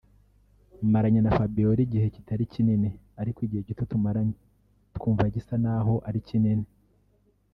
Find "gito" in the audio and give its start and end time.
3.67-3.83